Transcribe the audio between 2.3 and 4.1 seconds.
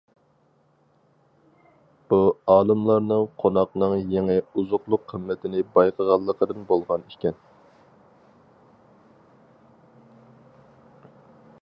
ئالىملارنىڭ قوناقنىڭ